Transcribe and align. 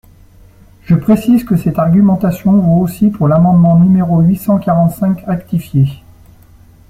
Je 0.81 0.95
précise 0.95 1.43
que 1.43 1.55
cette 1.55 1.77
argumentation 1.77 2.53
vaut 2.53 2.81
aussi 2.81 3.11
pour 3.11 3.27
l’amendement 3.27 3.77
numéro 3.77 4.21
huit 4.21 4.37
cent 4.37 4.57
quarante-cinq 4.57 5.19
rectifié. 5.27 5.89